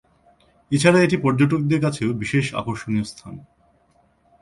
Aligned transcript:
এছাড়া 0.71 0.99
এটি 1.01 1.17
পর্যটকদের 1.17 1.79
কাছেও 1.81 2.09
বিশেষ 2.13 2.45
আকর্ষণীয় 2.53 3.03
স্থান। 3.03 3.33